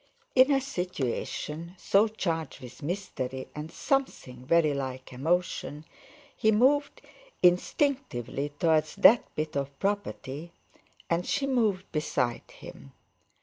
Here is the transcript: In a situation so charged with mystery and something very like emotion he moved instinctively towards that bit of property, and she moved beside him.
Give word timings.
In 0.33 0.51
a 0.51 0.59
situation 0.59 1.75
so 1.77 2.07
charged 2.07 2.59
with 2.59 2.81
mystery 2.81 3.49
and 3.53 3.71
something 3.71 4.47
very 4.47 4.73
like 4.73 5.13
emotion 5.13 5.85
he 6.35 6.51
moved 6.51 7.03
instinctively 7.43 8.49
towards 8.57 8.95
that 8.95 9.23
bit 9.35 9.55
of 9.55 9.77
property, 9.77 10.53
and 11.07 11.23
she 11.27 11.45
moved 11.45 11.91
beside 11.91 12.49
him. 12.49 12.93